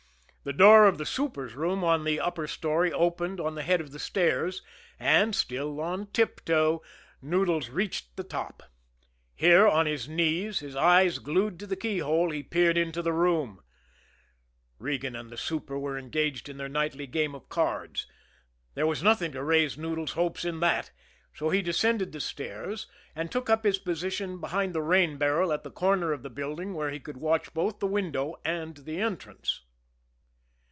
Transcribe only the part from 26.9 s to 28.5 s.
could watch both the window